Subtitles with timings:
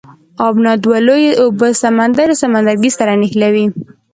[0.47, 3.65] ابنا دوه لویې اوبه سمندر یا سمندرګی سره نښلوي.